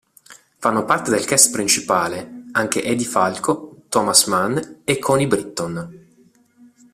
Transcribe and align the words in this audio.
Fanno 0.57 0.83
parte 0.83 1.11
del 1.11 1.25
cast 1.25 1.51
principale 1.51 2.45
anche 2.53 2.83
Edie 2.83 3.05
Falco, 3.05 3.83
Thomas 3.87 4.25
Mann 4.25 4.57
e 4.83 4.97
Connie 4.97 5.27
Britton. 5.27 6.07